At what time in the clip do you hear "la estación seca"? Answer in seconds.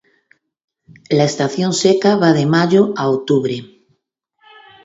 1.19-2.15